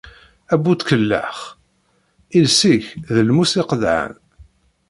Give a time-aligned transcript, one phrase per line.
[0.53, 1.37] A bu tkellax!
[2.39, 4.13] Iles-ik d lmus iqeḍɛen.